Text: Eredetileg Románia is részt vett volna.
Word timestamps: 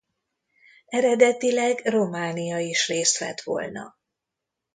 Eredetileg 0.87 1.81
Románia 1.85 2.57
is 2.59 2.87
részt 2.87 3.17
vett 3.17 3.41
volna. 3.41 3.97